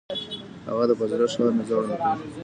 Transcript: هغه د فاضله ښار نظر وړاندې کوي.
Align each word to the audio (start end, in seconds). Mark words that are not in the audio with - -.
هغه 0.67 0.83
د 0.89 0.91
فاضله 0.99 1.25
ښار 1.33 1.51
نظر 1.59 1.77
وړاندې 1.77 2.01
کوي. 2.23 2.29